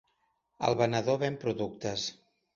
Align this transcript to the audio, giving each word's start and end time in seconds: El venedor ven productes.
El 0.69 0.77
venedor 0.79 1.21
ven 1.25 1.39
productes. 1.45 2.09